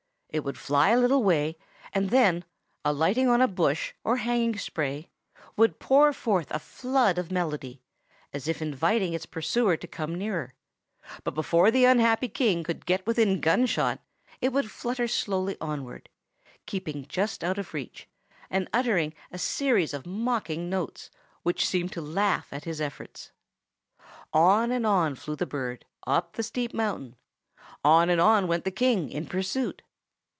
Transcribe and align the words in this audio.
It 0.33 0.45
would 0.45 0.57
fly 0.57 0.91
a 0.91 0.97
little 0.97 1.21
way, 1.25 1.57
and 1.91 2.09
then, 2.09 2.45
alighting 2.85 3.27
on 3.27 3.41
a 3.41 3.49
bush 3.49 3.91
or 4.01 4.15
hanging 4.15 4.57
spray, 4.57 5.09
would 5.57 5.77
pour 5.77 6.13
forth 6.13 6.49
a 6.51 6.59
flood 6.59 7.17
of 7.17 7.31
melody, 7.33 7.81
as 8.31 8.47
if 8.47 8.61
inviting 8.61 9.11
its 9.11 9.25
pursuer 9.25 9.75
to 9.75 9.87
come 9.87 10.15
nearer; 10.15 10.53
but 11.25 11.33
before 11.33 11.69
the 11.69 11.83
unhappy 11.83 12.29
King 12.29 12.63
could 12.63 12.85
get 12.85 13.05
within 13.05 13.41
gunshot, 13.41 13.99
it 14.39 14.53
would 14.53 14.71
flutter 14.71 15.05
slowly 15.05 15.57
onward, 15.59 16.07
keeping 16.65 17.05
just 17.09 17.43
out 17.43 17.57
of 17.57 17.73
reach, 17.73 18.07
and 18.49 18.69
uttering 18.71 19.13
a 19.33 19.37
series 19.37 19.93
of 19.93 20.05
mocking 20.05 20.69
notes, 20.69 21.11
which 21.43 21.67
seemed 21.67 21.91
to 21.91 21.99
laugh 21.99 22.53
at 22.53 22.63
his 22.63 22.79
efforts. 22.79 23.33
On 24.31 24.71
and 24.71 24.87
on 24.87 25.15
flew 25.15 25.35
the 25.35 25.45
bird, 25.45 25.83
up 26.07 26.37
the 26.37 26.41
steep 26.43 26.73
mountain; 26.73 27.17
on 27.83 28.09
and 28.09 28.21
on 28.21 28.47
went 28.47 28.63
the 28.63 28.71
King 28.71 29.09
in 29.11 29.25
pursuit. 29.25 29.81